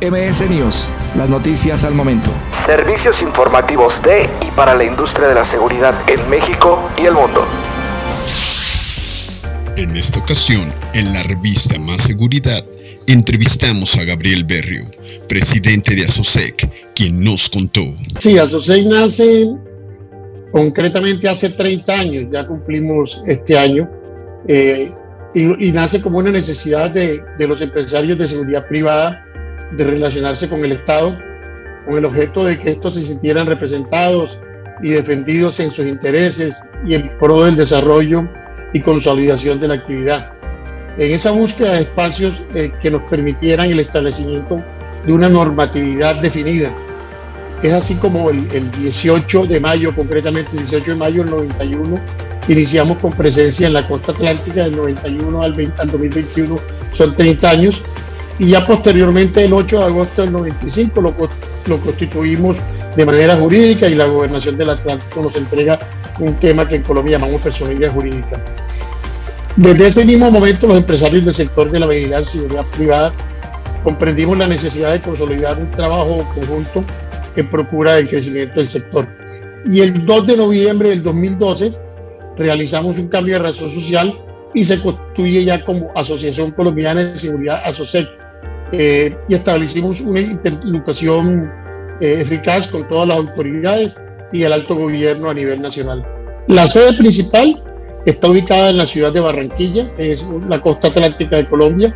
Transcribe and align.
MS 0.00 0.50
News, 0.50 0.90
las 1.16 1.26
noticias 1.30 1.82
al 1.82 1.94
momento. 1.94 2.30
Servicios 2.66 3.22
informativos 3.22 4.02
de 4.02 4.28
y 4.46 4.50
para 4.50 4.74
la 4.74 4.84
industria 4.84 5.26
de 5.26 5.34
la 5.34 5.44
seguridad 5.46 5.94
en 6.10 6.28
México 6.28 6.86
y 6.98 7.06
el 7.06 7.14
mundo. 7.14 7.46
En 9.78 9.96
esta 9.96 10.18
ocasión, 10.18 10.70
en 10.92 11.14
la 11.14 11.22
revista 11.22 11.80
Más 11.80 12.02
Seguridad, 12.02 12.62
entrevistamos 13.06 13.96
a 13.96 14.04
Gabriel 14.04 14.44
Berrio, 14.44 14.84
presidente 15.30 15.94
de 15.94 16.02
ASOSEC, 16.02 16.92
quien 16.94 17.24
nos 17.24 17.48
contó. 17.48 17.80
Sí, 18.20 18.38
ASOSEC 18.38 18.84
nace 18.84 19.46
concretamente 20.52 21.26
hace 21.26 21.48
30 21.48 21.92
años, 21.94 22.24
ya 22.30 22.46
cumplimos 22.46 23.22
este 23.26 23.58
año, 23.58 23.88
eh, 24.46 24.92
y, 25.32 25.72
nace 25.72 26.02
como 26.02 26.18
una 26.18 26.30
necesidad 26.30 26.90
de, 26.90 27.22
de 27.38 27.48
los 27.48 27.62
empresarios 27.62 28.18
de 28.18 28.26
seguridad 28.26 28.66
privada 28.68 29.25
de 29.72 29.84
relacionarse 29.84 30.48
con 30.48 30.64
el 30.64 30.72
Estado 30.72 31.16
con 31.86 31.96
el 31.96 32.04
objeto 32.04 32.44
de 32.44 32.58
que 32.58 32.72
estos 32.72 32.94
se 32.94 33.02
sintieran 33.02 33.46
representados 33.46 34.38
y 34.82 34.90
defendidos 34.90 35.58
en 35.60 35.70
sus 35.70 35.86
intereses 35.86 36.56
y 36.84 36.94
en 36.94 37.16
pro 37.18 37.44
del 37.44 37.56
desarrollo 37.56 38.28
y 38.72 38.80
consolidación 38.80 39.60
de 39.60 39.68
la 39.68 39.74
actividad. 39.74 40.32
En 40.98 41.12
esa 41.12 41.30
búsqueda 41.30 41.74
de 41.74 41.82
espacios 41.82 42.34
eh, 42.54 42.72
que 42.82 42.90
nos 42.90 43.02
permitieran 43.04 43.70
el 43.70 43.80
establecimiento 43.80 44.62
de 45.06 45.12
una 45.12 45.28
normatividad 45.28 46.16
definida. 46.16 46.70
Es 47.62 47.72
así 47.72 47.94
como 47.94 48.28
el, 48.30 48.70
18 48.72 49.46
de 49.46 49.60
mayo, 49.60 49.94
concretamente 49.94 50.50
el 50.52 50.58
18 50.58 50.90
de 50.90 50.96
mayo 50.96 51.22
del 51.22 51.30
91, 51.30 51.94
iniciamos 52.48 52.98
con 52.98 53.12
presencia 53.12 53.66
en 53.66 53.72
la 53.72 53.86
costa 53.86 54.12
atlántica 54.12 54.64
del 54.64 54.76
91 54.76 55.42
al, 55.42 55.52
20, 55.52 55.82
al 55.82 55.90
2021, 55.90 56.56
son 56.92 57.14
30 57.14 57.48
años, 57.48 57.82
y 58.38 58.48
ya 58.48 58.64
posteriormente 58.64 59.44
el 59.44 59.52
8 59.52 59.78
de 59.78 59.84
agosto 59.84 60.22
del 60.22 60.32
95 60.32 61.00
lo, 61.00 61.14
lo 61.66 61.78
constituimos 61.78 62.56
de 62.94 63.04
manera 63.04 63.36
jurídica 63.36 63.88
y 63.88 63.94
la 63.94 64.06
gobernación 64.06 64.56
del 64.56 64.70
Atlántico 64.70 65.22
nos 65.22 65.36
entrega 65.36 65.78
un 66.18 66.34
tema 66.34 66.66
que 66.66 66.76
en 66.76 66.82
Colombia 66.82 67.18
llamamos 67.18 67.42
personalidad 67.42 67.92
jurídica. 67.92 68.42
Desde 69.56 69.86
ese 69.86 70.04
mismo 70.04 70.30
momento 70.30 70.66
los 70.66 70.76
empresarios 70.76 71.24
del 71.24 71.34
sector 71.34 71.70
de 71.70 71.80
la 71.80 71.86
vigilancia 71.86 72.38
y 72.38 72.42
seguridad 72.42 72.66
privada 72.76 73.12
comprendimos 73.82 74.36
la 74.36 74.46
necesidad 74.46 74.92
de 74.92 75.00
consolidar 75.00 75.58
un 75.58 75.70
trabajo 75.70 76.18
conjunto 76.34 76.84
en 77.36 77.48
procura 77.48 77.94
del 77.94 78.08
crecimiento 78.08 78.60
del 78.60 78.68
sector. 78.68 79.06
Y 79.66 79.80
el 79.80 80.04
2 80.04 80.26
de 80.26 80.36
noviembre 80.36 80.90
del 80.90 81.02
2012 81.02 81.72
realizamos 82.36 82.98
un 82.98 83.08
cambio 83.08 83.34
de 83.34 83.50
razón 83.50 83.72
social 83.72 84.18
y 84.54 84.64
se 84.64 84.80
constituye 84.80 85.44
ya 85.44 85.64
como 85.64 85.90
Asociación 85.94 86.50
Colombiana 86.52 87.04
de 87.04 87.18
Seguridad 87.18 87.62
ASOSEC, 87.64 88.08
eh, 88.72 89.16
y 89.28 89.34
establecimos 89.34 90.00
una 90.00 90.20
interlocución 90.20 91.50
eh, 92.00 92.18
eficaz 92.20 92.68
con 92.68 92.86
todas 92.88 93.08
las 93.08 93.18
autoridades 93.18 93.96
y 94.32 94.42
el 94.42 94.52
alto 94.52 94.74
gobierno 94.74 95.30
a 95.30 95.34
nivel 95.34 95.62
nacional. 95.62 96.04
La 96.48 96.66
sede 96.66 96.92
principal 96.94 97.62
está 98.04 98.28
ubicada 98.28 98.70
en 98.70 98.78
la 98.78 98.86
ciudad 98.86 99.12
de 99.12 99.20
Barranquilla, 99.20 99.90
es 99.98 100.24
la 100.48 100.60
costa 100.60 100.88
atlántica 100.88 101.36
de 101.36 101.46
Colombia. 101.46 101.94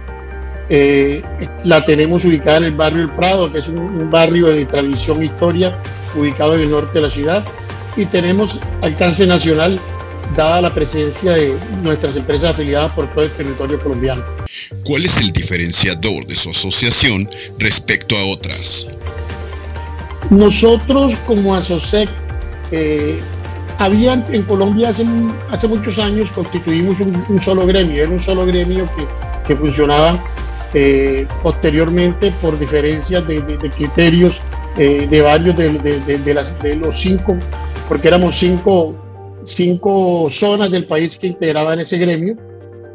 Eh, 0.69 1.23
la 1.65 1.85
tenemos 1.85 2.25
ubicada 2.25 2.59
en 2.59 2.65
el 2.65 2.75
barrio 2.75 3.03
El 3.03 3.11
Prado, 3.11 3.53
que 3.53 3.59
es 3.59 3.69
un, 3.69 4.11
barrio 4.11 4.47
de 4.47 4.65
tradición 4.67 5.21
e 5.23 5.27
historia 5.27 5.77
ubicado 6.17 6.55
en 6.55 6.63
el 6.63 6.71
norte 6.71 6.95
de 6.95 7.01
la 7.01 7.11
ciudad. 7.11 7.45
Y 7.97 8.07
tenemos 8.07 8.59
alcance 8.81 9.27
nacional 9.27 9.79
dada 10.37 10.61
la 10.61 10.75
presencia 10.75 11.33
de 11.33 11.57
nuestras 11.83 12.17
empresas 12.17 12.51
afiliadas 12.51 12.93
por 12.93 13.13
todo 13.13 13.25
el 13.25 13.31
territorio 13.31 13.79
colombiano. 13.81 14.23
¿Cuál 14.85 15.05
es 15.05 15.19
el 15.19 15.33
diferenciador 15.33 16.27
de 16.27 16.35
su 16.35 16.51
asociación 16.51 17.29
respecto 17.59 18.17
a 18.17 18.25
otras? 18.27 18.87
Nosotros 20.31 21.15
como 21.27 21.55
ASOSEC, 21.55 22.09
eh, 22.73 23.21
había 23.79 24.13
en 24.31 24.43
Colombia 24.43 24.91
hace, 24.91 25.05
hace 25.51 25.67
muchos 25.67 25.99
años 25.99 26.31
constituimos 26.33 27.01
un, 27.01 27.43
solo 27.43 27.67
gremio, 27.67 28.03
era 28.03 28.13
un 28.13 28.23
solo 28.23 28.45
gremio 28.45 28.89
que, 28.95 29.07
que 29.49 29.57
funcionaba 29.57 30.23
eh, 30.75 31.27
posteriormente 31.43 32.31
por 32.41 32.59
diferencias 32.59 33.27
de, 33.27 33.43
criterios 33.75 34.39
eh, 34.77 35.09
de 35.11 35.21
varios 35.21 35.57
de, 35.57 35.71
de, 35.71 36.35
las, 36.35 36.63
de 36.63 36.77
los 36.77 37.01
cinco, 37.01 37.37
porque 37.89 38.07
éramos 38.07 38.39
cinco 38.39 38.95
cinco 39.45 40.29
zonas 40.31 40.71
del 40.71 40.87
país 40.87 41.19
que 41.19 41.29
integraban 41.29 41.81
ese 41.81 41.99
gremio. 41.99 42.37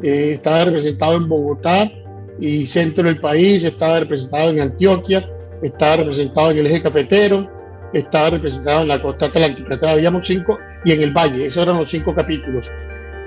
Eh, 0.02 0.32
estaba 0.34 0.64
representado 0.64 1.16
en 1.16 1.28
Bogotá 1.28 1.90
y 2.38 2.66
centro 2.66 3.04
del 3.04 3.20
país, 3.20 3.64
estaba 3.64 4.00
representado 4.00 4.50
en 4.50 4.60
Antioquia, 4.60 5.28
estaba 5.62 5.96
representado 5.96 6.50
en 6.50 6.58
el 6.58 6.66
eje 6.66 6.82
cafetero, 6.82 7.50
estaba 7.92 8.30
representado 8.30 8.82
en 8.82 8.88
la 8.88 9.00
costa 9.00 9.26
atlántica. 9.26 9.78
O 9.80 9.86
habíamos 9.86 10.26
cinco 10.26 10.58
y 10.84 10.92
en 10.92 11.02
el 11.02 11.12
valle, 11.12 11.46
esos 11.46 11.62
eran 11.62 11.78
los 11.78 11.90
cinco 11.90 12.14
capítulos. 12.14 12.70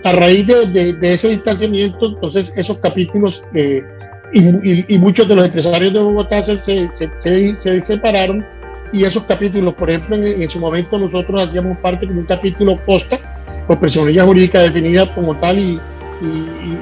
A 0.03 0.13
raíz 0.13 0.47
de, 0.47 0.97
ese 1.01 1.29
distanciamiento, 1.29 2.05
entonces 2.07 2.53
esos 2.55 2.77
capítulos 2.77 3.43
eh, 3.53 3.83
y, 4.31 4.97
muchos 4.97 5.27
de 5.27 5.35
los 5.35 5.45
empresarios 5.45 5.91
de 5.91 5.99
Bogotá 5.99 6.41
se, 6.43 6.57
se, 6.57 7.55
se 7.55 7.81
separaron 7.81 8.45
y 8.91 9.03
esos 9.03 9.23
capítulos, 9.23 9.73
por 9.75 9.89
ejemplo, 9.89 10.15
en, 10.15 10.49
su 10.49 10.59
momento 10.59 10.97
nosotros 10.97 11.47
hacíamos 11.47 11.77
parte 11.77 12.05
de 12.05 12.13
un 12.13 12.25
capítulo 12.25 12.79
costa, 12.85 13.19
por 13.67 13.79
personalidad 13.79 14.25
jurídica 14.25 14.61
definida 14.61 15.13
como 15.13 15.35
tal 15.35 15.59
y, 15.59 15.79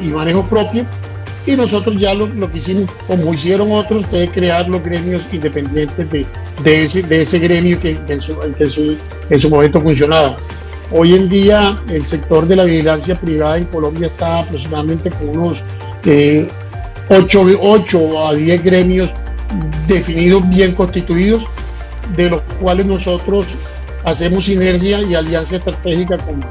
manejo 0.09 0.43
propio, 0.43 0.85
y 1.45 1.55
nosotros 1.55 1.99
ya 1.99 2.13
lo, 2.13 2.51
que 2.51 2.57
hicimos, 2.57 2.89
como 3.07 3.33
hicieron 3.33 3.71
otros, 3.71 4.05
fue 4.07 4.27
crear 4.27 4.67
los 4.67 4.83
gremios 4.83 5.21
independientes 5.31 6.09
de, 6.09 6.25
de, 6.63 6.83
ese, 6.83 7.01
de 7.03 7.21
ese 7.23 7.39
gremio 7.39 7.79
que, 7.79 7.97
en, 8.07 8.19
su, 8.19 8.97
en, 9.29 9.39
su, 9.39 9.49
momento 9.49 9.81
funcionaba. 9.81 10.37
Hoy 10.91 11.15
en 11.15 11.27
día 11.27 11.77
el 11.89 12.07
sector 12.07 12.47
de 12.47 12.55
la 12.55 12.63
vigilancia 12.63 13.15
privada 13.15 13.57
en 13.57 13.65
Colombia 13.65 14.07
está 14.07 14.39
aproximadamente 14.39 15.09
con 15.09 15.29
unos 15.29 15.57
8, 15.99 16.05
eh, 16.05 16.47
8 17.09 18.27
a 18.27 18.33
10 18.33 18.63
gremios 18.63 19.09
definidos, 19.87 20.47
bien 20.49 20.73
constituidos, 20.75 21.45
de 22.15 22.29
los 22.29 22.41
cuales 22.61 22.85
nosotros 22.85 23.47
hacemos 24.03 24.45
sinergia 24.45 25.01
y 25.01 25.15
alianza 25.15 25.57
estratégica 25.57 26.17
con, 26.17 26.41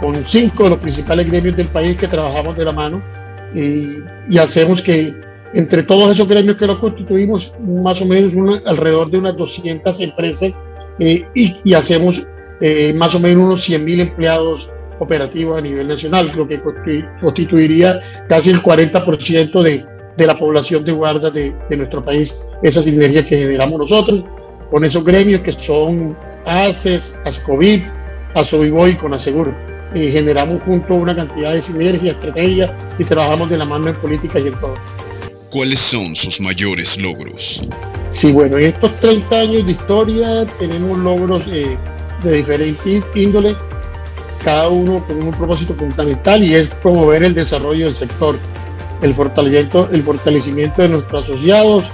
con 0.00 0.24
cinco 0.24 0.64
de 0.64 0.70
los 0.70 0.78
principales 0.78 1.26
gremios 1.26 1.56
del 1.56 1.66
país 1.68 1.96
que 1.96 2.06
trabajamos 2.06 2.56
de 2.56 2.64
la 2.64 2.72
mano. 2.72 3.02
Y, 3.54 4.38
hacemos 4.38 4.80
que 4.80 5.12
entre 5.52 5.82
todos 5.82 6.12
esos 6.12 6.28
gremios 6.28 6.56
que 6.56 6.66
los 6.66 6.78
constituimos, 6.78 7.52
más 7.60 8.00
o 8.00 8.06
menos 8.06 8.62
alrededor 8.64 9.10
de 9.10 9.18
unas 9.18 9.36
200 9.36 10.00
empresas 10.00 10.54
eh, 11.00 11.26
y, 11.34 11.74
hacemos 11.74 12.24
eh, 12.60 12.92
más 12.94 13.14
o 13.16 13.20
menos 13.20 13.44
unos 13.44 13.64
100 13.64 13.84
mil 13.84 14.00
empleados 14.00 14.70
operativos 15.00 15.58
a 15.58 15.60
nivel 15.60 15.88
nacional, 15.88 16.30
lo 16.36 16.46
que 16.46 16.60
constituiría 17.20 18.00
casi 18.28 18.50
el 18.50 18.62
40% 18.62 19.62
de, 19.62 19.84
de 20.16 20.26
la 20.26 20.38
población 20.38 20.84
de 20.84 20.92
guardas 20.92 21.32
de, 21.32 21.52
de 21.68 21.76
nuestro 21.76 22.04
país, 22.04 22.38
esa 22.62 22.82
sinergia 22.82 23.26
que 23.26 23.38
generamos 23.38 23.80
nosotros 23.80 24.24
con 24.70 24.84
esos 24.84 25.04
gremios 25.04 25.42
que 25.42 25.52
son 25.52 26.16
ACES, 26.46 27.14
ASCOVID, 27.24 27.82
ASOVIBOY 28.34 28.90
y 28.90 28.96
CONASEGUR. 28.96 29.54
Y 29.94 30.12
generamos 30.12 30.62
juntos 30.62 30.90
una 30.90 31.16
cantidad 31.16 31.52
de 31.52 31.62
sinergia, 31.62 32.12
estrategias 32.12 32.70
y 32.98 33.04
trabajamos 33.04 33.50
de 33.50 33.58
la 33.58 33.64
mano 33.64 33.88
en 33.88 33.96
política 33.96 34.38
y 34.38 34.46
en 34.46 34.54
todo. 34.60 34.74
¿Cuáles 35.50 35.80
son 35.80 36.14
sus 36.14 36.40
mayores 36.40 37.00
logros? 37.00 37.60
Sí, 38.12 38.30
bueno, 38.30 38.56
en 38.58 38.66
estos 38.66 38.94
30 39.00 39.36
años 39.36 39.66
de 39.66 39.72
historia 39.72 40.46
tenemos 40.60 40.96
logros 40.98 41.42
eh, 41.48 41.76
de 42.22 42.32
diferentes 42.32 43.02
índoles, 43.16 43.56
cada 44.44 44.68
uno 44.68 45.04
con 45.06 45.22
un 45.22 45.32
propósito 45.32 45.74
fundamental 45.74 46.42
y 46.44 46.54
es 46.54 46.68
promover 46.68 47.24
el 47.24 47.34
desarrollo 47.34 47.86
del 47.86 47.96
sector, 47.96 48.38
el 49.02 49.14
fortalecimiento, 49.14 49.88
el 49.90 50.02
fortalecimiento 50.04 50.82
de 50.82 50.88
nuestros 50.88 51.24
asociados, 51.24 51.84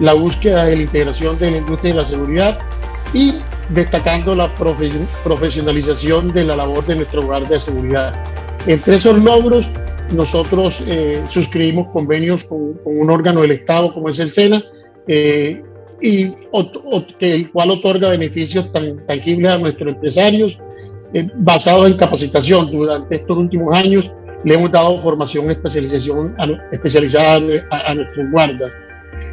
la 0.00 0.12
búsqueda 0.12 0.64
de 0.64 0.76
la 0.76 0.82
integración 0.82 1.38
de 1.38 1.50
la 1.50 1.56
industria 1.58 1.94
de 1.94 2.02
la 2.02 2.08
seguridad 2.08 2.58
y 3.12 3.34
destacando 3.70 4.34
la 4.34 4.52
profesionalización 4.54 6.28
de 6.28 6.44
la 6.44 6.56
labor 6.56 6.84
de 6.86 6.96
nuestro 6.96 7.22
hogar 7.22 7.46
de 7.48 7.60
seguridad. 7.60 8.12
Entre 8.66 8.96
esos 8.96 9.18
logros, 9.18 9.66
nosotros 10.12 10.82
eh, 10.86 11.22
suscribimos 11.28 11.88
convenios 11.88 12.44
con, 12.44 12.80
un 12.84 13.10
órgano 13.10 13.42
del 13.42 13.52
Estado 13.52 13.92
como 13.92 14.08
es 14.08 14.18
el 14.18 14.32
SENA, 14.32 14.62
eh, 15.06 15.62
y 16.00 16.32
el 17.20 17.50
cual 17.50 17.70
otorga 17.72 18.10
beneficios 18.10 18.70
tan 18.72 19.04
tangibles 19.06 19.50
a 19.50 19.58
nuestros 19.58 19.94
empresarios 19.94 20.58
eh, 21.12 21.28
basados 21.36 21.90
en 21.90 21.96
capacitación. 21.96 22.70
Durante 22.70 23.16
estos 23.16 23.36
últimos 23.36 23.74
años 23.74 24.10
le 24.44 24.54
hemos 24.54 24.70
dado 24.70 25.00
formación 25.00 25.50
especialización 25.50 26.36
especializada 26.70 27.40
a 27.70 27.94
nuestros 27.94 28.30
guardas. 28.30 28.72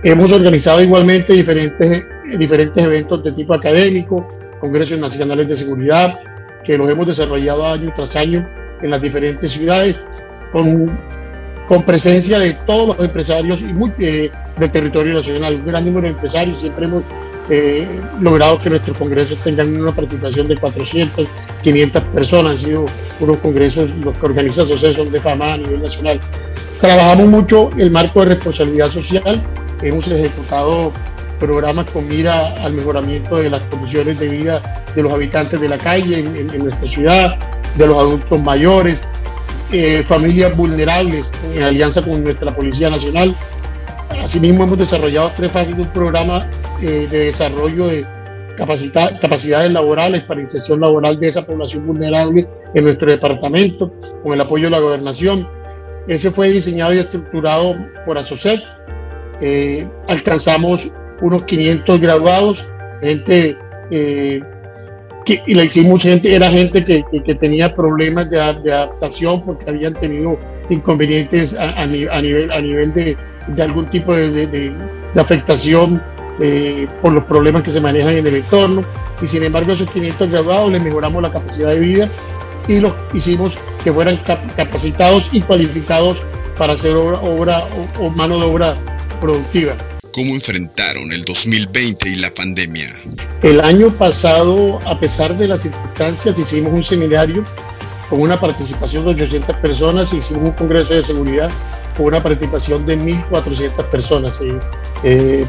Hemos 0.04 0.32
organizado 0.32 0.82
igualmente 0.82 1.34
diferentes, 1.34 2.06
diferentes 2.38 2.84
eventos 2.84 3.24
de 3.24 3.32
tipo 3.32 3.54
académico, 3.54 4.28
congresos 4.60 5.00
nacionales 5.00 5.48
de 5.48 5.58
seguridad, 5.58 6.20
que 6.64 6.78
los 6.78 6.90
hemos 6.90 7.08
desarrollado 7.08 7.66
año 7.66 7.94
tras 7.96 8.16
año 8.16 8.48
en 8.82 8.92
las 8.92 9.02
diferentes 9.02 9.52
ciudades, 9.52 9.96
con 10.52 10.98
con 11.68 11.84
presencia 11.84 12.40
de 12.40 12.54
todos 12.66 12.90
los 12.90 13.00
empresarios 13.00 13.62
y 13.62 13.66
muy, 13.66 13.92
eh, 14.00 14.32
del 14.58 14.72
territorio 14.72 15.14
nacional, 15.14 15.56
un 15.56 15.66
gran 15.66 15.86
número 15.86 16.04
de 16.04 16.10
empresarios. 16.10 16.60
Siempre 16.60 16.86
hemos 16.86 17.04
eh, 17.50 17.88
logrado 18.22 18.60
que 18.60 18.70
nuestros 18.70 18.98
congresos 18.98 19.38
tengan 19.40 19.76
una 19.76 19.92
participación 19.92 20.48
de 20.48 20.58
400, 20.58 21.28
500 21.64 22.04
personas. 22.04 22.52
Han 22.54 22.60
sido 22.60 22.86
unos 23.20 23.38
congresos 23.38 23.90
los 24.04 24.16
que 24.18 24.26
organiza 24.26 24.62
Asociación 24.62 25.12
de 25.12 25.20
Fama 25.20 25.54
a 25.54 25.58
nivel 25.58 25.82
nacional. 25.82 26.20
Trabajamos 26.80 27.28
mucho 27.28 27.70
el 27.78 27.90
marco 27.90 28.20
de 28.22 28.36
responsabilidad 28.36 28.92
social. 28.92 29.42
Hemos 29.81 30.07
ejecutado 30.07 30.92
programas 31.39 31.89
con 31.92 32.07
mira 32.07 32.50
al 32.63 32.74
mejoramiento 32.74 33.38
de 33.38 33.50
las 33.50 33.63
condiciones 33.63 34.18
de 34.19 34.27
vida 34.30 34.62
de 34.95 35.04
los 35.04 35.12
habitantes 35.12 35.60
de 35.60 35.68
la 35.68 35.77
calle 35.77 36.19
en, 36.19 36.60
nuestra 36.60 36.88
ciudad, 36.88 37.38
de 37.75 37.88
los 37.88 37.98
adultos 37.98 38.42
mayores, 38.42 39.00
eh, 39.72 40.04
familias 40.07 40.56
vulnerables 40.56 41.30
en 41.54 41.63
alianza 41.63 42.01
con 42.01 42.24
nuestra 42.24 42.56
Policía 42.56 42.89
Nacional. 42.89 43.36
Asimismo, 44.24 44.63
hemos 44.63 44.77
desarrollado 44.77 45.31
tres 45.36 45.51
fases 45.51 45.75
de 45.75 45.81
un 45.83 45.89
programa 45.89 46.45
eh, 46.81 47.07
de 47.12 47.25
desarrollo 47.25 47.88
de 47.88 48.06
capacidades 48.57 49.72
laborales 49.72 50.24
para 50.24 50.42
inserción 50.42 50.80
laboral 50.80 51.19
de 51.19 51.27
esa 51.27 51.45
población 51.45 51.86
vulnerable 51.86 52.48
en 52.74 52.83
nuestro 52.83 53.12
departamento, 53.12 53.92
con 54.24 54.33
el 54.33 54.42
apoyo 54.42 54.66
de 54.66 54.72
la 54.72 54.80
gobernación. 54.80 55.48
Ese 56.07 56.31
fue 56.31 56.50
diseñado 56.50 56.94
y 56.94 57.00
estructurado 57.00 57.75
por 58.06 58.18
ASOCEC. 58.18 58.62
Eh, 59.42 59.88
alcanzamos 60.08 60.90
unos 61.22 61.44
500 61.44 62.00
graduados, 62.00 62.66
gente 63.02 63.58
eh, 63.92 64.42
que, 65.26 65.42
y 65.46 65.56
gente, 66.00 66.36
era 66.36 66.52
gente 66.52 66.86
que, 66.86 67.36
tenía 67.36 67.76
problemas 67.76 68.30
de, 68.30 68.40
adaptación 68.40 69.44
porque 69.44 69.70
habían 69.70 69.94
tenido 69.96 70.38
inconvenientes 70.70 71.56
a, 71.56 71.86
nivel, 71.86 72.52
a 72.52 72.62
nivel 72.62 72.94
de, 72.94 73.18
algún 73.62 73.90
tipo 73.90 74.16
de, 74.16 74.48
de 74.48 75.22
afectación 75.22 76.02
eh, 76.40 76.88
por 77.02 77.14
los 77.14 77.24
problemas 77.24 77.64
que 77.64 77.72
se 77.72 77.80
manejan 77.80 78.18
en 78.18 78.28
el 78.28 78.36
entorno. 78.36 78.84
Y 79.22 79.28
sin 79.28 79.44
embargo, 79.44 79.72
esos 79.72 79.90
500 79.90 80.30
graduados 80.30 80.72
les 80.72 80.84
mejoramos 80.84 81.22
la 81.24 81.32
capacidad 81.32 81.70
de 81.70 81.80
vida 81.80 82.10
y 82.68 82.80
los 82.82 82.94
hicimos 83.14 83.58
que 83.84 83.94
fueran 83.94 84.18
capacitados 84.56 85.30
y 85.32 85.42
cualificados 85.42 86.18
para 86.58 86.74
hacer 86.74 86.96
obra, 86.96 87.20
obra 87.20 87.64
o, 88.00 88.10
mano 88.10 88.38
de 88.40 88.46
obra 88.46 88.76
productiva. 89.25 89.75
¿Cómo 90.13 90.36
enfrentaron 90.36 91.12
el 91.12 91.24
2020 91.24 92.10
y 92.10 92.16
la 92.18 92.30
pandemia? 92.30 92.88
El 93.42 93.60
año 93.60 93.89
pasado, 93.89 94.80
a 94.86 95.00
pesar 95.00 95.36
de 95.36 95.48
las 95.48 95.63
circunstancias, 95.63 96.38
hicimos 96.38 96.72
un 96.72 96.83
seminario 96.83 97.44
con 98.10 98.22
una 98.22 98.39
participación 98.39 99.04
de 99.06 99.12
800 99.12 99.56
personas 99.57 100.13
y 100.13 100.18
hicimos 100.18 100.44
un 100.44 100.51
congreso 100.51 100.94
de 100.94 101.04
seguridad 101.04 101.50
con 101.98 102.06
una 102.06 102.22
participación 102.22 102.86
de 102.86 102.98
1.400 103.00 103.83
personas. 103.89 104.36
Eh, 105.04 105.45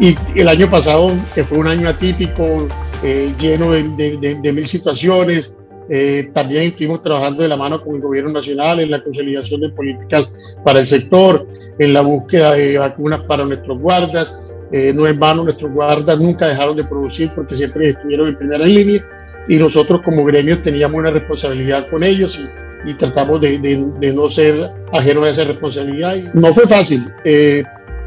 y 0.00 0.16
el 0.34 0.48
año 0.48 0.68
pasado, 0.68 1.12
que 1.34 1.44
fue 1.44 1.58
un 1.58 1.68
año 1.68 1.88
atípico, 1.88 2.68
eh, 3.02 3.32
lleno 3.38 3.70
de, 3.70 4.52
mil 4.52 4.68
situaciones, 4.68 5.54
eh, 5.88 6.30
también 6.32 6.64
estuvimos 6.64 7.02
trabajando 7.02 7.42
de 7.42 7.48
la 7.48 7.56
mano 7.56 7.82
con 7.82 7.96
el 7.96 8.00
gobierno 8.00 8.30
nacional 8.30 8.80
en 8.80 8.90
la 8.90 9.02
consolidación 9.02 9.60
de 9.60 9.70
políticas 9.70 10.32
para 10.64 10.80
el 10.80 10.86
sector, 10.86 11.46
en 11.78 11.92
la 11.92 12.00
búsqueda 12.00 12.54
de 12.54 12.78
vacunas 12.78 13.22
para 13.24 13.44
nuestros 13.44 13.78
guardas. 13.78 14.32
Eh, 14.72 14.92
no 14.94 15.06
en 15.06 15.18
vano, 15.18 15.42
nuestros 15.42 15.72
guardas 15.72 16.18
nunca 16.20 16.46
dejaron 16.46 16.76
de 16.76 16.84
producir 16.84 17.30
porque 17.34 17.56
siempre 17.56 17.90
estuvieron 17.90 18.28
en 18.28 18.36
primera 18.36 18.64
línea 18.64 19.04
y 19.48 19.56
nosotros 19.56 20.00
como 20.04 20.24
gremio 20.24 20.62
teníamos 20.62 21.00
una 21.00 21.10
responsabilidad 21.10 21.88
con 21.88 22.04
ellos 22.04 22.38
y, 22.86 22.94
tratamos 22.94 23.40
de, 23.40 24.12
no 24.14 24.30
ser 24.30 24.70
ajenos 24.92 25.26
a 25.26 25.30
esa 25.30 25.44
responsabilidad. 25.44 26.16
No 26.34 26.54
fue 26.54 26.68
fácil. 26.68 27.04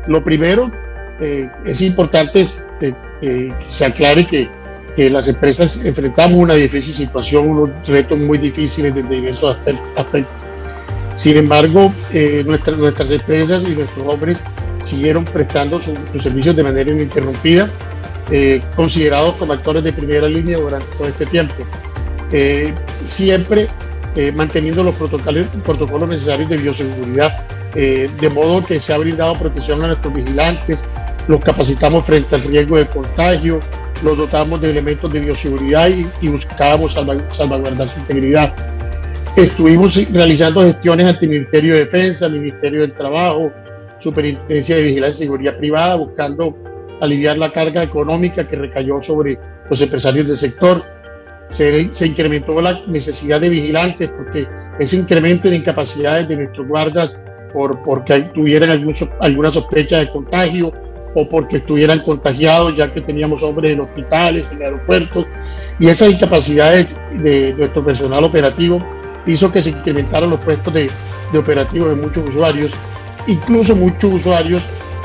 lo 0.08 0.24
primero, 0.24 0.72
eh, 1.20 1.50
es 1.66 1.82
importante 1.82 2.46
eh, 2.82 2.94
que 3.22 3.54
se 3.68 3.86
aclare 3.86 4.26
que, 4.26 4.50
que, 4.96 5.10
las 5.10 5.28
empresas 5.28 5.78
enfrentamos 5.84 6.38
una 6.38 6.54
difícil 6.56 6.94
situación, 6.94 7.50
unos 7.50 7.88
retos 7.88 8.18
muy 8.20 8.38
difíciles 8.38 8.94
desde 8.94 9.10
diversos 9.10 9.58
aspectos. 9.96 10.34
Sin 11.18 11.38
embargo, 11.38 11.94
eh, 12.12 12.44
nuestras, 12.46 12.78
empresas 13.12 13.64
y 13.68 13.72
nuestros 13.72 14.08
hombres 14.08 14.40
siguieron 14.86 15.26
prestando 15.26 15.82
sus 15.82 16.24
servicios 16.24 16.56
de 16.56 16.64
manera 16.64 16.92
ininterrumpida, 16.92 17.70
considerados 18.76 19.36
como 19.36 19.54
actores 19.54 19.84
de 19.84 19.94
primera 19.94 20.28
línea 20.28 20.58
durante 20.58 20.88
todo 20.98 21.08
este 21.08 21.26
tiempo. 21.28 21.54
siempre 23.08 23.70
manteniendo 24.34 24.84
los 24.84 24.96
protocolos, 24.96 25.48
protocolos 25.64 26.10
necesarios 26.10 26.50
de 26.50 26.58
bioseguridad, 26.58 27.46
de 27.74 28.30
modo 28.34 28.66
que 28.66 28.80
se 28.80 28.94
ha 28.94 28.98
brindado 28.98 29.34
protección 29.36 29.84
a 29.84 29.88
nuestros 29.88 30.14
vigilantes, 30.14 30.80
los 31.28 31.42
capacitamos 31.42 32.06
frente 32.06 32.36
al 32.36 32.44
riesgo 32.44 32.78
de 32.78 32.86
contagio, 32.88 33.60
los 34.04 34.18
dotamos 34.18 34.60
de 34.62 34.72
elementos 34.72 35.12
de 35.12 35.20
bioseguridad 35.20 35.90
y, 36.22 36.28
buscábamos 36.28 36.94
salvaguardar 36.94 37.88
su 37.88 38.00
integridad. 38.00 38.54
Estuvimos 39.36 39.96
realizando 40.12 40.62
gestiones 40.62 41.08
ante 41.08 41.26
el 41.26 41.32
Ministerio 41.32 41.74
de 41.74 41.86
Defensa, 41.86 42.30
Ministerio 42.30 42.82
del 42.82 42.94
Trabajo, 42.94 43.52
Superintendencia 44.00 44.76
de 44.76 44.84
Vigilancia 44.84 45.24
y 45.24 45.28
Seguridad 45.28 45.58
Privada, 45.58 45.96
buscando 45.96 46.56
aliviar 47.02 47.38
la 47.38 47.52
carga 47.52 47.82
económica 47.82 48.48
que 48.48 48.56
recayó 48.56 49.02
sobre 49.02 49.40
los 49.70 49.82
empresarios 49.82 50.28
del 50.28 50.38
sector. 50.38 50.84
Se, 51.50 51.94
se, 51.94 52.08
incrementó 52.08 52.62
la 52.62 52.82
necesidad 52.88 53.40
de 53.40 53.50
vigilantes 53.50 54.10
porque 54.10 54.48
ese 54.80 54.98
incremento 54.98 55.48
en 55.48 55.56
incapacidades 55.56 56.28
de 56.28 56.38
nuestros 56.38 56.68
guardas 56.68 57.18
por, 57.54 57.82
porque 57.84 58.22
tuvieran 58.34 58.72
algún, 58.72 58.96
alguna 59.20 59.52
sospecha 59.52 60.00
de 60.00 60.10
contagio 60.10 60.74
o 61.16 61.28
porque 61.28 61.58
estuvieran 61.58 62.02
contagiados, 62.04 62.76
ya 62.76 62.94
que 62.94 63.02
teníamos 63.02 63.44
hombres 63.44 63.74
en 63.74 63.82
hospitales, 63.82 64.52
en 64.52 64.62
aeropuertos, 64.62 65.26
y 65.80 65.88
esas 65.88 66.12
incapacidades 66.12 66.96
de 67.22 67.54
nuestro 67.58 67.84
personal 67.84 68.24
operativo 68.24 68.80
hizo 69.26 69.52
que 69.52 69.64
se 69.64 69.70
incrementaran 69.70 70.30
los 70.30 70.40
puestos 70.40 70.74
de, 70.74 70.90
de 71.32 71.40
operativos 71.40 71.96
de 71.96 72.02
muchos 72.02 72.30
usuarios. 72.30 72.72
Incluso 73.28 73.76
muchos 73.76 74.14
usuarios 74.14 74.62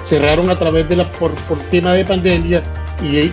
cerraron 0.06 0.50
a 0.50 0.58
través 0.58 0.88
de 0.88 0.96
la 0.96 1.10
por, 1.12 1.32
por 1.44 1.58
tema 1.70 1.92
de 1.92 2.04
pandemia 2.04 2.62
y 3.02 3.30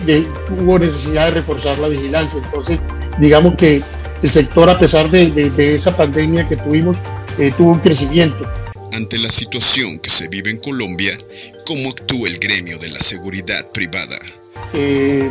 hubo 0.60 0.78
necesidad 0.78 1.26
de 1.26 1.30
reforzar 1.32 1.78
la 1.78 1.88
vigilancia. 1.88 2.40
Entonces, 2.44 2.80
digamos 3.18 3.56
que 3.56 3.82
el 4.22 4.30
sector, 4.30 4.70
a 4.70 4.78
pesar 4.78 5.10
de, 5.10 5.30
de, 5.30 5.74
esa 5.74 5.96
pandemia 5.96 6.48
que 6.48 6.56
tuvimos, 6.56 6.96
eh, 7.38 7.52
tuvo 7.56 7.72
un 7.72 7.80
crecimiento. 7.80 8.48
Ante 8.92 9.18
la 9.18 9.28
situación 9.28 9.98
que 9.98 10.10
se 10.10 10.28
vive 10.28 10.50
en 10.50 10.58
Colombia, 10.58 11.12
¿Cómo 11.66 11.90
actúa 11.90 12.28
el 12.28 12.38
gremio 12.38 12.78
de 12.78 12.90
la 12.90 13.00
seguridad 13.00 13.72
privada? 13.72 14.14
Eh, 14.72 15.28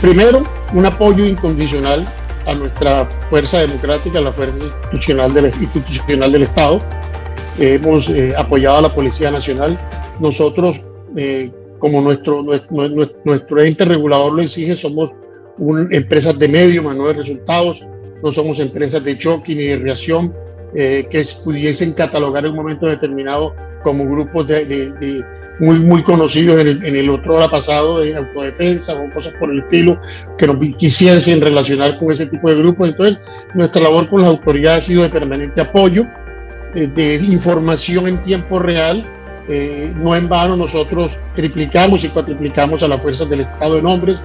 primero, 0.00 0.42
un 0.74 0.84
apoyo 0.84 1.24
incondicional 1.24 2.04
a 2.44 2.54
nuestra 2.54 3.08
fuerza 3.30 3.60
democrática, 3.60 4.18
a 4.18 4.22
la 4.22 4.32
fuerza 4.32 4.56
institucional 4.56 5.32
del, 5.32 5.46
institucional 5.46 6.32
del 6.32 6.42
Estado. 6.42 6.82
hemos 7.60 8.08
eh, 8.08 8.34
apoyado 8.36 8.78
a 8.78 8.82
la 8.82 8.92
Policía 8.92 9.30
Nacional. 9.30 9.78
Nosotros, 10.18 10.80
eh, 11.16 11.52
como 11.78 12.00
nuestro, 12.00 12.42
nuestro, 12.42 13.62
ente 13.62 13.84
regulador 13.84 14.32
lo 14.32 14.42
exige, 14.42 14.74
somos 14.74 15.12
empresas 15.92 16.36
de 16.36 16.48
medio, 16.48 16.82
más 16.82 16.96
no 16.96 17.06
de 17.06 17.12
resultados. 17.12 17.86
No 18.24 18.32
somos 18.32 18.58
empresas 18.58 19.04
de 19.04 19.16
choque 19.16 19.54
ni 19.54 19.66
de 19.66 19.76
reacción 19.76 20.34
que 20.74 21.26
pudiesen 21.44 21.92
catalogar 21.92 22.44
en 22.44 22.50
un 22.50 22.56
momento 22.56 22.86
determinado 22.86 23.54
como 23.86 24.04
grupos 24.04 24.48
de, 24.48 25.24
muy, 25.60 25.78
muy 25.78 26.02
conocidos 26.02 26.60
en 26.60 26.66
el, 26.66 26.84
en 26.84 26.96
el 26.96 27.08
otro 27.08 27.36
hora 27.36 27.48
pasado 27.48 28.00
de 28.00 28.16
autodefensa 28.16 29.00
o 29.00 29.14
cosas 29.14 29.32
por 29.38 29.48
el 29.48 29.60
estilo 29.60 30.00
que 30.36 30.48
nos 30.48 30.56
quisiesen 30.76 31.40
relacionar 31.40 31.96
con 32.00 32.12
ese 32.12 32.26
tipo 32.26 32.50
de 32.50 32.56
grupos. 32.56 32.88
Entonces, 32.88 33.20
nuestra 33.54 33.80
labor 33.80 34.08
con 34.08 34.22
las 34.22 34.30
autoridades 34.30 34.82
ha 34.82 34.86
sido 34.88 35.02
de 35.04 35.08
permanente 35.08 35.60
apoyo, 35.60 36.04
de 36.74 37.14
información 37.22 38.08
en 38.08 38.20
tiempo 38.24 38.58
real. 38.58 39.08
Eh, 39.48 39.92
no 39.94 40.16
en 40.16 40.28
vano 40.28 40.56
nosotros 40.56 41.12
triplicamos 41.36 42.02
y 42.02 42.08
cuatriplicamos 42.08 42.82
a 42.82 42.88
las 42.88 43.00
fuerzas 43.00 43.30
del 43.30 43.42
Estado 43.42 43.78
en 43.78 43.86
hombres. 43.86 44.18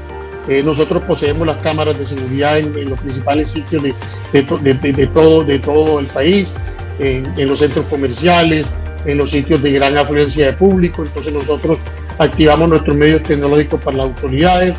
Eh, 0.50 0.64
nosotros 0.64 1.04
poseemos 1.04 1.46
las 1.46 1.58
cámaras 1.58 2.00
de 2.00 2.08
seguridad 2.08 2.58
en, 2.58 2.90
los 2.90 3.00
principales 3.00 3.52
sitios 3.52 3.84
de, 3.84 3.94
de, 4.34 5.08
todo, 5.14 5.44
de 5.44 5.60
todo 5.60 6.00
el 6.00 6.08
país, 6.08 6.52
en 6.98 7.48
los 7.48 7.60
centros 7.60 7.86
comerciales, 7.86 8.66
en 9.06 9.18
los 9.18 9.32
sitios 9.32 9.62
de 9.62 9.72
gran 9.72 9.98
afluencia 9.98 10.48
de 10.48 10.54
público. 10.54 11.04
Entonces 11.04 11.34
nosotros 11.34 11.80
activamos 12.18 12.70
nuestros 12.70 12.96
medios 12.96 13.24
tecnológicos 13.24 13.82
para 13.82 13.98
las 13.98 14.08
autoridades, 14.08 14.76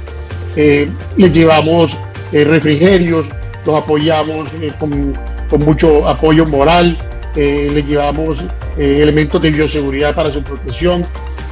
eh, 0.57 0.89
les 1.17 1.33
llevamos 1.33 1.93
eh, 2.33 2.45
refrigerios, 2.45 3.27
los 3.67 3.83
apoyamos 3.83 4.49
eh, 4.61 4.73
con, 4.79 5.15
mucho 5.61 6.09
apoyo 6.09 6.47
moral, 6.47 6.97
les 7.35 7.87
llevamos 7.87 8.39
elementos 8.79 9.41
de 9.43 9.51
bioseguridad 9.51 10.15
para 10.15 10.33
su 10.33 10.43
protección 10.43 11.05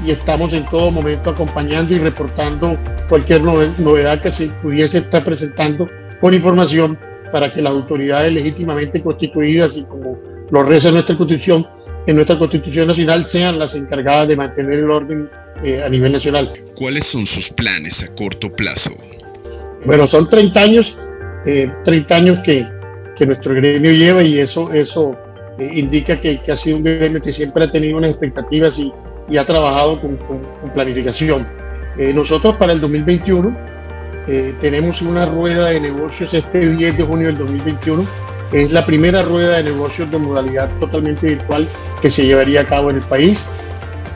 y 0.06 0.10
estamos 0.10 0.54
en 0.54 0.64
todo 0.64 0.90
momento 0.90 1.28
acompañando 1.28 1.94
y 1.94 1.98
reportando 1.98 2.78
cualquier 3.10 3.42
novedad 3.42 4.22
que 4.22 4.30
se 4.30 4.48
pudiese 4.62 4.98
estar 4.98 5.22
presentando 5.22 5.86
con 6.18 6.32
información 6.32 6.98
para 7.30 7.52
que 7.52 7.60
las 7.60 7.72
autoridades 7.72 8.32
legítimamente 8.32 9.02
constituidas 9.02 9.76
y 9.76 9.84
como 9.84 10.18
lo 10.50 10.62
reza 10.62 10.90
nuestra 10.90 11.16
constitución 11.16 11.66
en 12.10 12.16
nuestra 12.16 12.38
Constitución 12.38 12.88
Nacional 12.88 13.24
sean 13.26 13.58
las 13.58 13.74
encargadas 13.74 14.26
de 14.26 14.36
mantener 14.36 14.80
el 14.80 14.90
orden 14.90 15.30
eh, 15.62 15.82
a 15.82 15.88
nivel 15.88 16.12
nacional. 16.12 16.52
¿Cuáles 16.74 17.06
son 17.06 17.24
sus 17.24 17.50
planes 17.50 18.02
a 18.02 18.12
corto 18.14 18.50
plazo? 18.50 18.90
Bueno, 19.84 20.08
son 20.08 20.28
30 20.28 20.60
años, 20.60 20.96
30 21.44 22.14
años 22.14 22.40
que, 22.44 22.66
que, 23.16 23.26
nuestro 23.26 23.54
gremio 23.54 23.92
lleva 23.92 24.22
y 24.22 24.38
eso, 24.38 24.72
eso 24.72 25.16
indica 25.58 26.20
que, 26.20 26.40
que, 26.42 26.52
ha 26.52 26.56
sido 26.56 26.78
un 26.78 26.84
gremio 26.84 27.22
que 27.22 27.32
siempre 27.32 27.64
ha 27.64 27.70
tenido 27.70 27.96
unas 27.96 28.10
expectativas 28.10 28.78
y, 28.78 28.92
y 29.28 29.36
ha 29.38 29.46
trabajado 29.46 30.00
con, 30.00 30.16
con, 30.16 30.70
planificación. 30.74 31.46
nosotros 32.14 32.56
para 32.56 32.72
el 32.72 32.80
2021 32.80 33.56
tenemos 34.60 35.00
una 35.00 35.26
rueda 35.26 35.70
de 35.70 35.80
negocios 35.80 36.34
este 36.34 36.74
10 36.74 36.98
de 36.98 37.04
junio 37.04 37.28
del 37.28 37.38
2021 37.38 38.29
es 38.52 38.72
la 38.72 38.84
primera 38.84 39.22
rueda 39.22 39.58
de 39.58 39.64
negocios 39.64 40.10
de 40.10 40.18
modalidad 40.18 40.70
totalmente 40.80 41.26
virtual 41.26 41.68
que 42.02 42.10
se 42.10 42.26
llevaría 42.26 42.62
a 42.62 42.64
cabo 42.64 42.90
en 42.90 42.96
el 42.96 43.02
país. 43.02 43.44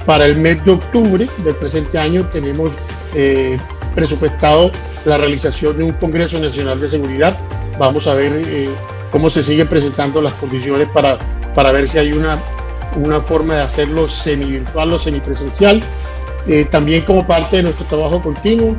Para 0.07 0.26
el 0.26 0.37
mes 0.37 0.64
de 0.64 0.73
octubre 0.73 1.29
del 1.38 1.55
presente 1.55 1.99
año 1.99 2.26
tenemos 2.26 2.71
eh, 3.14 3.59
presupuestado 3.95 4.71
la 5.05 5.19
realización 5.19 5.76
de 5.76 5.85
un 5.85 5.93
Congreso 5.93 6.38
Nacional 6.38 6.81
de 6.81 6.91
Seguridad. 6.91 7.38
Vamos 7.79 8.07
a 8.07 8.14
ver 8.14 8.43
eh, 8.45 8.69
cómo 9.11 9.31
se 9.31 9.43
siguen 9.43 9.69
presentando 9.69 10.21
las 10.21 10.33
condiciones 10.35 10.88
para, 10.88 11.19
para 11.55 11.73
ver 11.73 11.88
si 11.88 11.99
hay 11.99 12.12
una, 12.12 12.38
una 12.97 13.21
forma 13.21 13.55
de 13.55 13.62
hacerlo 13.62 14.09
semi-virtual 14.09 14.93
o 14.93 14.99
semipresencial. 14.99 15.81
Eh, 16.47 16.67
también 16.71 17.03
como 17.03 17.26
parte 17.26 17.57
de 17.57 17.62
nuestro 17.62 17.87
trabajo 17.87 18.21
continuo 18.21 18.76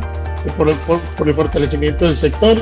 por 0.58 0.72
por 1.18 1.28
el 1.28 1.34
fortalecimiento 1.34 2.06
del 2.06 2.16
sector, 2.16 2.58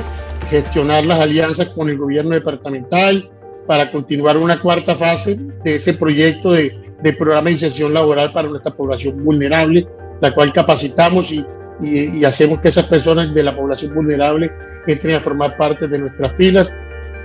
gestionar 0.50 1.04
las 1.04 1.20
alianzas 1.20 1.68
con 1.70 1.88
el 1.88 1.98
gobierno 1.98 2.34
departamental 2.34 3.30
para 3.66 3.90
continuar 3.90 4.36
una 4.36 4.60
cuarta 4.60 4.96
fase 4.96 5.38
de 5.64 5.76
ese 5.76 5.94
proyecto 5.94 6.52
de, 6.52 6.76
de 7.02 7.12
programa 7.12 7.46
de 7.46 7.52
inserción 7.52 7.94
laboral 7.94 8.32
para 8.32 8.48
nuestra 8.48 8.72
población 8.72 9.24
vulnerable, 9.24 9.86
la 10.20 10.34
cual 10.34 10.52
capacitamos 10.52 11.30
y, 11.32 11.44
y, 11.80 12.24
hacemos 12.24 12.60
que 12.60 12.68
esas 12.68 12.86
personas 12.86 13.34
de 13.34 13.42
la 13.42 13.56
población 13.56 13.94
vulnerable 13.94 14.50
entren 14.86 15.16
a 15.16 15.20
formar 15.20 15.56
parte 15.56 15.88
de 15.88 15.98
nuestras 15.98 16.36
filas. 16.36 16.74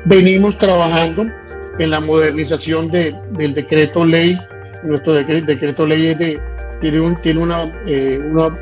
Venimos 0.06 0.58
trabajando 0.58 1.25
en 1.78 1.89
la 1.92 2.00
modernización 2.00 2.89
de, 2.89 3.16
del 3.32 3.54
decreto 3.54 4.06
ley. 4.06 4.38
Nuestro 4.84 5.13
decreto, 5.13 5.86
ley 5.86 6.08
es 6.08 6.20
de, 6.20 6.39
tiene, 6.82 7.00
un, 7.00 7.22
tiene 7.22 7.42
una, 7.42 7.72
eh, 7.86 8.20
una, 8.30 8.58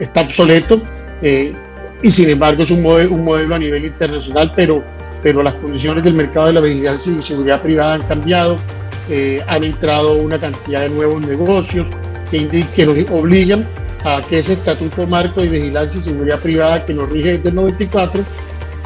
está 0.00 0.22
obsoleto. 0.22 0.82
Eh, 1.22 1.54
y 2.02 2.10
sin 2.10 2.28
embargo 2.28 2.62
es 2.62 2.70
un 2.70 2.82
modelo, 2.82 3.14
un 3.14 3.24
modelo 3.24 3.54
a 3.54 3.58
nivel 3.58 3.84
internacional, 3.84 4.52
pero, 4.54 4.82
pero 5.22 5.42
las 5.42 5.54
condiciones 5.54 6.04
del 6.04 6.14
mercado 6.14 6.46
de 6.46 6.52
la 6.52 6.60
vigilancia 6.60 7.12
y 7.12 7.22
seguridad 7.22 7.62
privada 7.62 7.94
han 7.94 8.02
cambiado, 8.02 8.58
eh, 9.08 9.42
han 9.46 9.64
entrado 9.64 10.14
una 10.14 10.38
cantidad 10.38 10.82
de 10.82 10.90
nuevos 10.90 11.20
negocios 11.26 11.86
que, 12.30 12.66
que 12.74 12.86
nos 12.86 12.98
obligan 13.10 13.66
a 14.04 14.20
que 14.22 14.38
ese 14.38 14.52
estatuto 14.52 15.06
marco 15.06 15.40
de 15.40 15.48
vigilancia 15.48 16.00
y 16.00 16.04
seguridad 16.04 16.38
privada 16.38 16.84
que 16.84 16.94
nos 16.94 17.08
rige 17.08 17.32
desde 17.32 17.48
el 17.48 17.54
94 17.54 18.22